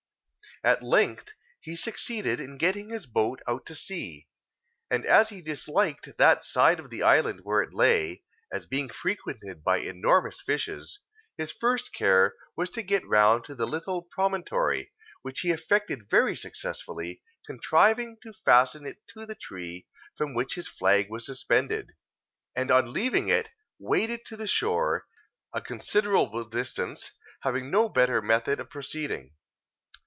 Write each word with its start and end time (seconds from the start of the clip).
At 0.63 0.83
length 0.83 1.29
he 1.59 1.75
succeeded 1.75 2.39
in 2.39 2.59
getting 2.59 2.89
his 2.89 3.07
boat 3.07 3.41
out 3.47 3.65
to 3.65 3.73
sea; 3.73 4.27
and 4.91 5.03
as 5.07 5.29
he 5.29 5.41
disliked 5.41 6.17
that 6.19 6.43
side 6.43 6.79
of 6.79 6.91
the 6.91 7.01
island 7.01 7.39
where 7.41 7.63
it 7.63 7.73
lay, 7.73 8.23
as 8.53 8.67
being 8.67 8.87
frequented 8.87 9.63
by 9.63 9.77
enormous 9.77 10.39
fishes, 10.39 10.99
his 11.35 11.51
first 11.51 11.91
care 11.93 12.35
was 12.55 12.69
to 12.71 12.83
get 12.83 13.07
round 13.07 13.43
to 13.45 13.55
the 13.55 13.65
little 13.65 14.03
promontory, 14.03 14.91
which 15.23 15.39
he 15.39 15.49
effected 15.49 16.07
very 16.07 16.35
successfully, 16.35 17.23
contriving 17.47 18.17
to 18.21 18.31
fasten 18.31 18.85
it 18.85 18.97
to 19.07 19.25
the 19.25 19.33
tree 19.35 19.87
from 20.15 20.35
which 20.35 20.53
his 20.53 20.67
flag 20.67 21.09
was 21.09 21.25
suspended, 21.25 21.93
and 22.55 22.69
on 22.69 22.93
leaving 22.93 23.29
it, 23.29 23.49
waded 23.79 24.23
to 24.27 24.37
the 24.37 24.45
shore, 24.47 25.07
a 25.53 25.61
considerable 25.61 26.43
distance, 26.47 27.09
having 27.41 27.71
no 27.71 27.89
better 27.89 28.21
method 28.21 28.59
of 28.59 28.69
proceeding. 28.69 29.31